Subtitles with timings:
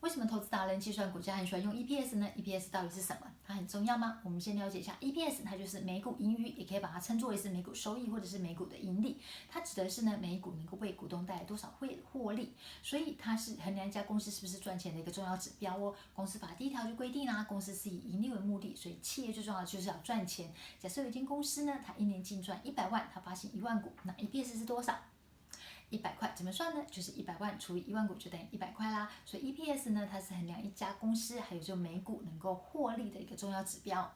[0.00, 3.30] 为什么投资达人计算股价很喜欢用 EPS 呢？EPS 到底是什么？
[3.44, 4.18] 它很重要吗？
[4.24, 9.20] 我们先了解一下 EPS，它就是每股盈余，也可以把它称作为是每股收益或者是每股的盈利。
[9.50, 15.94] 它指的是呢每股能够为股东带来多少会获利，所以它是衡量一家公司是不是赚钱的一个重要指标哦。
[16.14, 20.50] 公司法第一条就规定啦，公司是以盈利为目的，所以企业最重要的就是要赚钱。
[20.78, 24.98] 假设有一间公司呢，它一年净赚一百万，它发行一万股，那 EPS 是多少？
[25.90, 26.84] 一百块怎么算呢？
[26.90, 29.10] 就是一百万除以一万股就等于一百块啦。
[29.24, 34.12] 所以 EPS 呢，它是衡量一家公司还有就每股能够获利的一个重要指标。